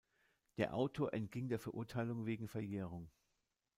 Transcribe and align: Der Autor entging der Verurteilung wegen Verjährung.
Der 0.57 0.73
Autor 0.73 1.13
entging 1.13 1.47
der 1.47 1.59
Verurteilung 1.59 2.25
wegen 2.25 2.47
Verjährung. 2.47 3.11